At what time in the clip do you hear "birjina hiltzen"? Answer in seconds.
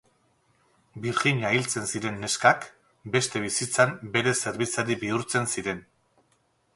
1.03-1.83